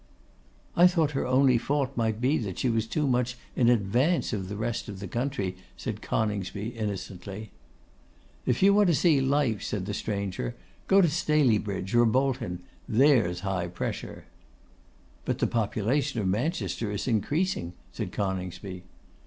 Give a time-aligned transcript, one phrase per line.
[0.75, 4.55] 'I thought her only fault might be she was too much in advance of the
[4.57, 7.51] rest of the country,' said Coningsby, innocently.
[8.47, 10.55] 'If you want to see life,' said the stranger,
[10.87, 12.63] 'go to Staleybridge or Bolton.
[12.89, 14.25] There's high pressure.'
[15.23, 18.81] 'But the population of Manchester is increasing,' said Coningsby.